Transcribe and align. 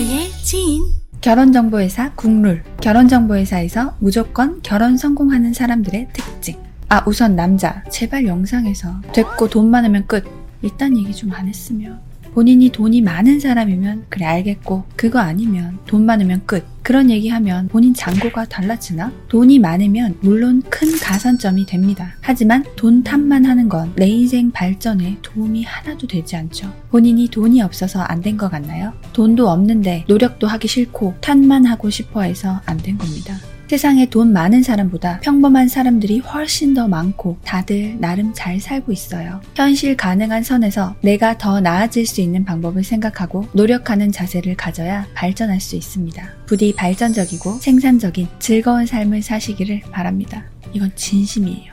모두의 0.00 0.30
지인 0.42 0.82
결혼정보회사 1.20 2.14
국룰. 2.14 2.62
결혼정보회사에서 2.80 3.96
무조건 3.98 4.62
결혼 4.62 4.96
성공하는 4.96 5.52
사람들의 5.52 6.08
특징. 6.14 6.56
아, 6.88 7.04
우선 7.06 7.36
남자. 7.36 7.84
제발 7.90 8.26
영상에서 8.26 9.02
됐고 9.12 9.48
돈 9.50 9.70
많으면 9.70 10.06
끝. 10.06 10.24
이딴 10.62 10.96
얘기 10.96 11.14
좀 11.14 11.32
안 11.32 11.46
했으면. 11.46 12.00
본인이 12.32 12.70
돈이 12.70 13.02
많은 13.02 13.40
사람이면 13.40 14.06
그래 14.08 14.24
알겠고 14.24 14.84
그거 14.96 15.18
아니면 15.18 15.78
돈 15.86 16.06
많으면 16.06 16.42
끝. 16.46 16.64
그런 16.90 17.08
얘기하면 17.08 17.68
본인 17.68 17.94
잔고가 17.94 18.46
달라지나? 18.46 19.12
돈이 19.28 19.60
많으면 19.60 20.16
물론 20.22 20.60
큰 20.68 20.88
가산점이 20.98 21.64
됩니다. 21.64 22.16
하지만 22.20 22.64
돈 22.74 23.04
탓만 23.04 23.44
하는 23.44 23.68
건 23.68 23.92
내 23.94 24.08
인생 24.08 24.50
발전에 24.50 25.18
도움이 25.22 25.62
하나도 25.62 26.08
되지 26.08 26.34
않죠. 26.34 26.74
본인이 26.90 27.28
돈이 27.28 27.62
없어서 27.62 28.00
안 28.00 28.20
된 28.22 28.36
것 28.36 28.50
같나요? 28.50 28.92
돈도 29.12 29.48
없는데 29.48 30.04
노력도 30.08 30.48
하기 30.48 30.66
싫고 30.66 31.14
탓만 31.20 31.64
하고 31.64 31.90
싶어 31.90 32.22
해서 32.22 32.60
안 32.66 32.76
된 32.78 32.98
겁니다. 32.98 33.36
세상에 33.70 34.06
돈 34.06 34.32
많은 34.32 34.64
사람보다 34.64 35.20
평범한 35.20 35.68
사람들이 35.68 36.18
훨씬 36.18 36.74
더 36.74 36.88
많고 36.88 37.36
다들 37.44 38.00
나름 38.00 38.32
잘 38.34 38.58
살고 38.58 38.90
있어요. 38.90 39.40
현실 39.54 39.96
가능한 39.96 40.42
선에서 40.42 40.96
내가 41.02 41.38
더 41.38 41.60
나아질 41.60 42.04
수 42.04 42.20
있는 42.20 42.44
방법을 42.44 42.82
생각하고 42.82 43.46
노력하는 43.52 44.10
자세를 44.10 44.56
가져야 44.56 45.06
발전할 45.14 45.60
수 45.60 45.76
있습니다. 45.76 46.20
부디 46.46 46.74
발전적이고 46.74 47.58
생산적인 47.60 48.26
즐거운 48.40 48.86
삶을 48.86 49.22
사시기를 49.22 49.82
바랍니다. 49.92 50.42
이건 50.72 50.90
진심이에요. 50.96 51.72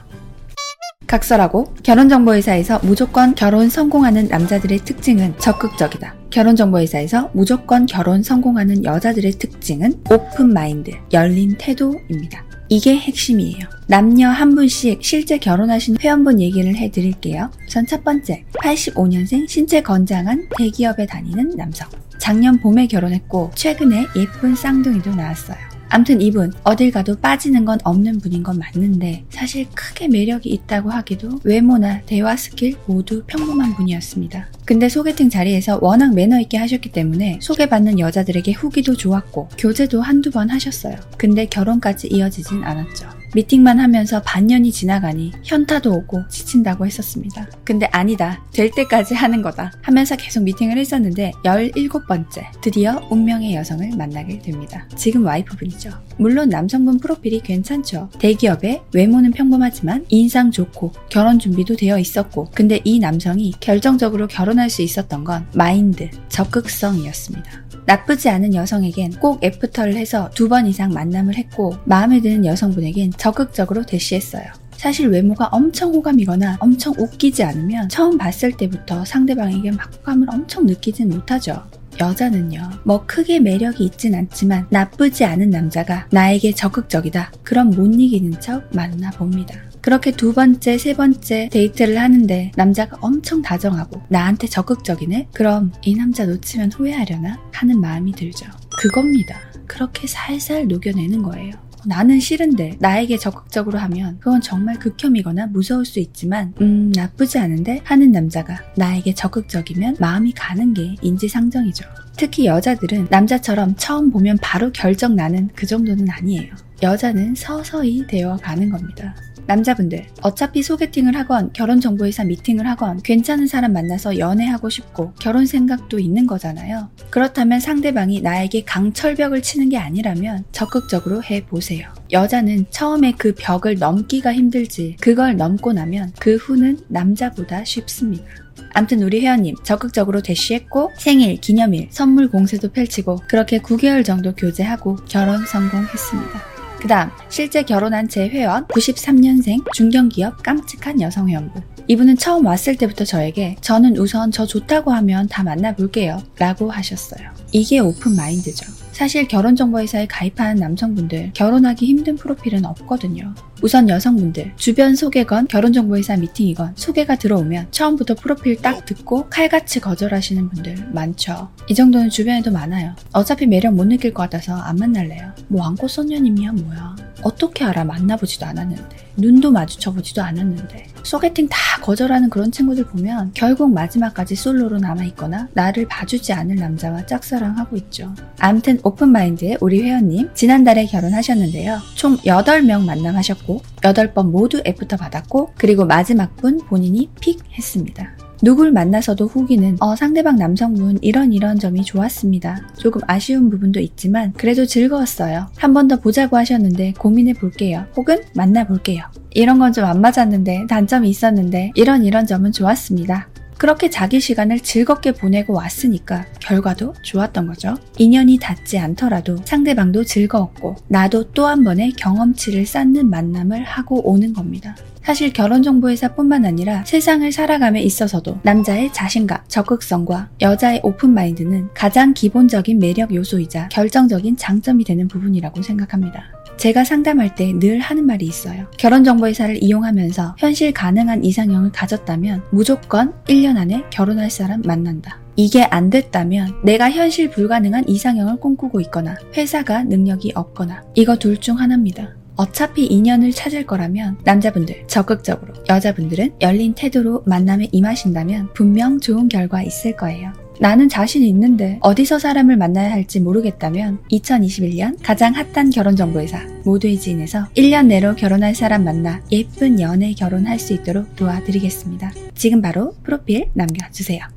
각설하고 1.08 1.74
결혼정보회사에서 1.82 2.82
무조건 2.84 3.34
결혼 3.34 3.70
성공하는 3.70 4.28
남자들의 4.28 4.78
특징은 4.86 5.40
적극적이다. 5.40 6.14
결혼정보회사에서 6.38 7.32
무조건 7.34 7.88
결혼 7.88 8.22
성공하는 8.22 8.84
여자들의 8.84 9.32
특징은 9.34 10.04
오픈 10.12 10.54
마인드, 10.54 10.92
열린 11.12 11.56
태도입니다. 11.58 12.46
이게 12.70 12.96
핵심이에요. 12.96 13.66
남녀 13.88 14.30
한 14.30 14.54
분씩 14.54 15.00
실제 15.02 15.40
결혼하신 15.40 15.98
회원분 16.00 16.40
얘기를 16.40 16.76
해드릴게요. 16.76 17.50
전 17.70 17.88
첫 17.88 18.04
번째, 18.04 18.44
85년생 18.62 19.48
신체 19.48 19.82
건장한 19.82 20.48
대기업에 20.58 21.08
다니는 21.08 21.56
남성. 21.56 21.90
작년 22.20 22.60
봄에 22.60 22.86
결혼했고 22.88 23.52
최근에 23.56 24.06
예쁜 24.16 24.54
쌍둥이도 24.56 25.16
나왔어요. 25.16 25.67
암튼 25.90 26.22
이분 26.22 26.54
어딜 26.64 26.92
가도 26.92 27.16
빠지는 27.16 27.66
건 27.66 27.80
없는 27.84 28.20
분인 28.20 28.44
건 28.44 28.60
맞는데 28.60 29.26
사실 29.30 29.68
크게 29.74 30.08
매력이 30.08 30.50
있다고 30.50 30.90
하기도 30.90 31.40
외모나 31.44 32.02
대화 32.02 32.36
스킬 32.36 32.76
모두 32.86 33.24
평범한 33.26 33.74
분이었습니다. 33.76 34.48
근데 34.66 34.90
소개팅 34.90 35.30
자리에서 35.30 35.80
워낙 35.82 36.14
매너 36.14 36.40
있게 36.42 36.58
하셨기 36.58 36.92
때문에 36.92 37.40
소개받는 37.42 38.00
여자들에게 38.00 38.52
후기도 38.52 38.96
좋았고 38.96 39.50
교제도 39.58 40.02
한두 40.02 40.30
번 40.30 40.50
하셨어요. 40.50 40.96
근데 41.18 41.46
결혼까지 41.46 42.10
이어지진 42.10 42.64
않았죠. 42.64 43.17
미팅만 43.34 43.80
하면서 43.80 44.22
반년이 44.22 44.72
지나가니 44.72 45.32
현타도 45.44 45.94
오고 45.94 46.28
지친다고 46.30 46.86
했었습니다. 46.86 47.48
근데 47.64 47.88
아니다. 47.92 48.44
될 48.54 48.72
때까지 48.72 49.14
하는 49.14 49.42
거다. 49.42 49.72
하면서 49.82 50.16
계속 50.16 50.44
미팅을 50.44 50.78
했었는데 50.78 51.32
17번째 51.44 52.62
드디어 52.62 53.02
운명의 53.10 53.56
여성을 53.56 53.90
만나게 53.98 54.40
됩니다. 54.40 54.88
지금 54.96 55.26
와이프분이죠. 55.26 55.92
물론 56.18 56.50
남성분 56.50 57.00
프로필이 57.00 57.42
괜찮죠. 57.42 58.10
대기업에 58.20 58.82
외모는 58.94 59.32
평범하지만 59.32 60.06
인상 60.10 60.52
좋고 60.52 60.94
결혼 61.10 61.40
준비도 61.40 61.76
되어 61.76 62.00
있었고 62.00 62.50
근데 62.54 62.80
이 62.84 63.00
남성이 63.00 63.54
결정적으로 63.60 64.28
결혼할 64.28 64.70
수 64.70 64.82
있었던 64.82 65.24
건 65.24 65.46
마인드, 65.54 66.10
적극성이었습니다. 66.30 67.67
나쁘지 67.88 68.30
않은 68.30 68.54
여성에겐 68.54 69.14
꼭 69.14 69.44
애프터를 69.44 69.96
해서 69.96 70.30
두 70.36 70.48
번 70.48 70.66
이상 70.68 70.92
만남을 70.94 71.36
했고 71.36 71.76
마음에 71.86 72.22
드는 72.22 72.46
여성분에겐 72.46 73.12
적극적으로 73.18 73.84
대시했어요. 73.86 74.46
사실 74.78 75.08
외모가 75.08 75.48
엄청 75.48 75.94
호감이거나 75.94 76.58
엄청 76.60 76.94
웃기지 76.98 77.44
않으면 77.44 77.90
처음 77.90 78.18
봤을 78.18 78.52
때부터 78.52 79.04
상대방에게 79.04 79.72
막 79.72 79.92
호감을 79.96 80.28
엄청 80.30 80.66
느끼진 80.66 81.10
못하죠. 81.10 81.64
여자는요, 82.00 82.70
뭐 82.84 83.04
크게 83.08 83.40
매력이 83.40 83.84
있진 83.84 84.14
않지만 84.16 84.68
나쁘지 84.70 85.26
않은 85.26 85.50
남자가 85.50 86.08
나에게 86.12 86.54
적극적이다. 86.54 87.32
그럼 87.44 87.72
못 87.72 87.88
이기는 87.88 88.40
척 88.40 88.64
만나봅니다. 88.74 89.67
그렇게 89.88 90.12
두 90.12 90.34
번째, 90.34 90.78
세 90.78 90.94
번째 90.94 91.48
데이트를 91.50 91.98
하는데 91.98 92.52
남자가 92.58 92.98
엄청 93.00 93.42
다정하고 93.42 94.02
나한테 94.10 94.46
적극적이네? 94.48 95.30
그럼 95.34 95.72
이 95.82 95.96
남자 95.96 96.26
놓치면 96.26 96.74
후회하려나? 96.74 97.40
하는 97.54 97.80
마음이 97.80 98.12
들죠. 98.12 98.48
그겁니다. 98.78 99.40
그렇게 99.66 100.06
살살 100.06 100.68
녹여내는 100.68 101.24
거예요. 101.24 101.54
나는 101.86 102.20
싫은데 102.20 102.76
나에게 102.80 103.18
적극적으로 103.18 103.80
하면 103.80 104.18
그건 104.20 104.42
정말 104.42 104.78
극혐이거나 104.78 105.48
무서울 105.48 105.86
수 105.86 106.02
있지만 106.02 106.54
음 106.60 106.92
나쁘지 106.94 107.40
않은데 107.40 107.80
하는 107.86 108.12
남자가 108.12 108.60
나에게 108.76 109.14
적극적이면 109.14 109.96
마음이 110.02 110.34
가는 110.34 110.74
게 110.74 110.98
인지상정이죠. 111.02 111.86
특히 112.18 112.46
여자들은 112.46 113.08
남자처럼 113.10 113.76
처음 113.78 114.12
보면 114.12 114.38
바로 114.42 114.70
결정 114.74 115.16
나는 115.16 115.48
그 115.56 115.66
정도는 115.66 116.10
아니에요. 116.10 116.54
여자는 116.84 117.36
서서히 117.36 118.06
되어 118.06 118.36
가는 118.36 118.70
겁니다. 118.70 119.16
남자분들, 119.48 120.06
어차피 120.22 120.62
소개팅을 120.62 121.16
하건 121.16 121.52
결혼 121.54 121.80
정보회사 121.80 122.26
미팅을 122.26 122.68
하건 122.68 123.02
괜찮은 123.02 123.48
사람 123.48 123.74
만나서 123.74 124.20
연애하고 124.20 124.70
싶고 124.70 125.14
결혼 125.20 125.46
생각도 125.46 126.00
있는 126.00 126.28
거잖아요. 126.28 126.90
그렇다면 127.10 127.60
상대방이 127.60 128.22
나에게 128.22 128.64
강철벽을 128.64 129.42
치는 129.42 129.70
게 129.70 129.78
아니라면 129.78 130.44
적극적으로 130.52 131.24
해 131.24 131.46
보세요. 131.46 131.88
여자는 132.12 132.66
처음에 132.70 133.14
그 133.18 133.34
벽을 133.34 133.78
넘기가 133.80 134.34
힘들지 134.34 134.98
그걸 135.00 135.38
넘고 135.38 135.74
나면 135.74 136.12
그 136.20 136.36
후는 136.36 136.80
남자보다 136.90 137.64
쉽습니다. 137.64 138.26
암튼 138.74 139.02
우리 139.02 139.22
회원님 139.22 139.56
적극적으로 139.64 140.22
대시했고 140.22 140.92
생일, 140.98 141.38
기념일, 141.38 141.88
선물 141.90 142.30
공세도 142.30 142.72
펼치고 142.74 143.22
그렇게 143.28 143.60
9개월 143.60 144.06
정도 144.06 144.36
교제하고 144.36 144.98
결혼 145.08 145.46
성공했습니다. 145.46 146.57
그 146.80 146.88
다음 146.88 147.10
실제 147.30 147.64
결혼한 147.64 148.08
제 148.08 148.28
회원 148.30 148.66
93년생 148.68 149.72
중견기업 149.74 150.44
깜찍한 150.44 151.02
여성 151.02 151.30
회원분 151.30 151.64
이분은 151.88 152.18
처음 152.18 152.46
왔을 152.46 152.76
때부터 152.76 153.06
저에게 153.06 153.56
저는 153.62 153.98
우선 153.98 154.32
저 154.32 154.46
좋다고 154.46 154.92
하면 154.92 155.28
다 155.28 155.44
만나볼게요 155.44 156.22
라고 156.38 156.70
하셨어요. 156.70 157.30
이게 157.54 157.80
오픈 157.80 158.16
마인드죠. 158.16 158.66
사실 158.92 159.28
결혼정보회사에 159.28 160.08
가입하는 160.08 160.56
남성분들 160.56 161.32
결혼하기 161.34 161.86
힘든 161.86 162.16
프로필은 162.18 162.66
없거든요. 162.66 163.34
우선 163.62 163.90
여성분들 163.90 164.54
주변 164.56 164.96
소개건 164.96 165.48
결혼정보회사 165.48 166.18
미팅이건 166.18 166.74
소개가 166.76 167.16
들어오면 167.16 167.68
처음부터 167.72 168.16
프로필 168.16 168.58
딱 168.58 168.86
듣고 168.86 169.30
칼같이 169.30 169.80
거절하시는 169.80 170.50
분들 170.50 170.90
많죠. 170.94 171.50
이 171.68 171.74
정도는 171.74 172.10
주변에도 172.10 172.52
많아요. 172.52 172.96
어차피 173.14 173.48
매력 173.48 173.74
못 173.74 173.86
느낄 173.86 174.14
것 174.14 174.24
같아서 174.24 174.56
안 174.56 174.78
만날래요. 174.78 175.32
뭐 175.48 175.64
왕꽃 175.64 175.90
소녀님이야 175.90 176.52
뭐야. 176.52 176.96
어떻게 177.24 177.64
알아 177.64 177.84
만나보지도 177.84 178.46
않았는데. 178.46 179.08
눈도 179.18 179.52
마주쳐보지도 179.52 180.22
않았는데 180.22 180.88
소개팅 181.04 181.48
다 181.50 181.58
거절하는 181.82 182.30
그런 182.30 182.52
친구들 182.52 182.86
보면 182.86 183.32
결국 183.34 183.74
마지막까지 183.74 184.36
솔로로 184.36 184.78
남아있거나 184.78 185.48
나를 185.54 185.88
봐주지 185.88 186.34
않을 186.34 186.56
남자와 186.56 187.06
짝사랑하고 187.06 187.76
있죠. 187.78 188.14
암튼 188.40 188.80
open 188.84 189.13
mind의 189.13 189.58
우리 189.60 189.82
회원님 189.82 190.30
지난달에 190.36 190.86
결혼하셨는데요. 190.86 191.80
총 191.96 192.18
8명 192.18 192.84
만남하셨고 192.84 193.47
8번 193.82 194.30
모두 194.32 194.62
after 194.66 194.98
받았고 194.98 195.52
그리고 195.58 195.86
마지막 195.86 196.36
분 196.38 196.58
본인이 196.60 197.10
pick 197.20 197.40
했습니다. 197.58 198.16
누굴 198.44 198.72
만나서도 198.72 199.26
후기는 199.26 199.78
어, 199.80 199.96
상대방 199.96 200.36
남성분 200.36 201.00
이런 201.02 201.34
이런 201.34 201.58
점이 201.58 201.84
좋았습니다. 201.84 202.62
조금 202.78 203.02
아쉬운 203.08 203.50
부분도 203.50 203.80
있지만 203.80 204.32
그래도 204.34 204.66
즐거웠어요. 204.66 205.48
한 205.58 205.74
번 205.74 205.88
더 205.88 206.00
보자고 206.00 206.38
하셨는데 206.38 206.94
고민해 207.00 207.34
볼게요. 207.34 207.86
혹은 207.96 208.20
만나 208.36 208.64
볼게요. 208.66 209.04
이런 209.32 209.58
건 209.58 209.74
좀 209.74 209.86
안 209.86 210.02
맞았는데 210.02 210.68
단점이 210.68 211.10
있었는데 211.10 211.72
이런 211.76 212.04
이런 212.06 212.28
점은 212.28 212.52
좋았습니다. 212.52 213.28
그렇게 213.58 213.90
자기 213.90 214.20
시간을 214.20 214.60
즐겁게 214.60 215.12
보내고 215.12 215.54
왔으니까 215.54 216.26
결과도 216.40 216.94
좋았던 217.02 217.48
거죠. 217.48 217.76
인연이 217.98 218.38
닿지 218.38 218.78
않더라도 218.78 219.38
상대방도 219.46 220.04
즐거웠고 220.04 220.76
나도 220.88 221.32
또 221.32 221.48
한 221.48 221.64
번의 221.64 221.94
경험치를 221.94 222.66
쌓는 222.66 223.10
만남을 223.10 223.64
하고 223.64 224.08
오는 224.10 224.34
겁니다. 224.34 224.76
사실 225.02 225.32
결혼정보회사뿐만 225.32 226.44
아니라 226.44 226.84
세상을 226.84 227.32
살아감에 227.32 227.82
있어서도 227.82 228.40
남자의 228.44 228.92
자신감, 228.92 229.40
적극성과 229.48 230.32
여자의 230.42 230.82
오픈마인드는 230.84 231.70
가장 231.74 232.14
기본적인 232.14 232.78
매력 232.78 233.16
요소이자 233.16 233.70
결정적인 233.70 234.36
장점이 234.36 234.84
되는 234.84 235.08
부분이라고 235.08 235.62
생각합니다. 235.62 236.37
제가 236.58 236.84
상담할 236.84 237.36
때 237.36 237.54
늘 237.58 237.80
하는 237.80 238.06
말이 238.06 238.26
있어요. 238.26 238.68
결혼정보회사를 238.78 239.64
이용하면서 239.64 240.36
현실 240.38 240.72
가능한 240.74 241.24
이상형을 241.24 241.72
가졌다면 241.72 242.44
무조건 242.52 243.14
1년 243.26 243.58
안에 243.58 243.84
결혼할 243.90 244.30
사람 244.30 244.62
만난다. 244.62 245.20
이게 245.36 245.64
안 245.64 245.90
됐다면 245.90 246.62
내가 246.64 246.90
현실 246.92 247.30
불가능한 247.30 247.88
이상형을 247.88 248.40
꿈꾸고 248.40 248.82
있거나 248.82 249.16
회사가 249.36 249.84
능력이 249.84 250.34
없거나 250.36 250.84
이거 250.96 251.16
둘 251.16 251.38
중 251.38 251.60
하나입니다. 251.60 252.16
어차피 252.36 252.86
인연을 252.86 253.32
찾을 253.32 253.66
거라면 253.66 254.18
남자분들 254.24 254.86
적극적으로 254.88 255.54
여자분들은 255.70 256.36
열린 256.42 256.74
태도로 256.74 257.24
만남에 257.26 257.70
임하신다면 257.72 258.54
분명 258.54 259.00
좋은 259.00 259.28
결과 259.28 259.64
있을 259.64 259.96
거예요. 259.96 260.32
나는 260.60 260.90
자신 260.90 261.24
있는데 261.24 261.80
어디서 261.82 262.20
사람을 262.20 262.58
만나야 262.58 262.92
할지 262.92 263.20
모르겠다면 263.20 264.00
2021년 264.12 264.98
가장 265.04 265.34
핫한 265.34 265.70
결혼 265.70 265.96
정보회사 265.96 266.40
모두의 266.64 267.00
지인에서 267.00 267.46
1년 267.56 267.88
내로 267.88 268.16
결혼할 268.16 268.56
사람 268.56 268.84
만나 268.84 269.22
예쁜 269.32 269.80
연애 269.80 270.14
결혼할 270.14 270.60
수 270.60 270.74
있도록 270.74 271.16
도와드리겠습니다. 271.16 272.12
지금 272.36 272.62
바로 272.62 272.94
프로필 273.04 273.50
남겨주세요. 273.54 274.37